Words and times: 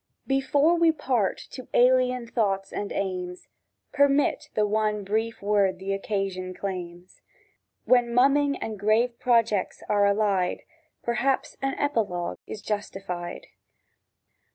BEFORE 0.25 0.77
we 0.77 0.91
part 0.91 1.37
to 1.51 1.67
alien 1.75 2.25
thoughts 2.25 2.73
and 2.73 2.91
aims, 2.91 3.47
Permit 3.93 4.49
the 4.55 4.65
one 4.65 5.03
brief 5.03 5.43
word 5.43 5.77
the 5.77 5.93
occasion 5.93 6.55
claims: 6.55 7.21
—When 7.85 8.11
mumming 8.11 8.55
and 8.57 8.79
grave 8.79 9.19
projects 9.19 9.83
are 9.87 10.07
allied, 10.07 10.63
Perhaps 11.03 11.55
an 11.61 11.75
Epilogue 11.75 12.39
is 12.47 12.63
justified. 12.63 13.45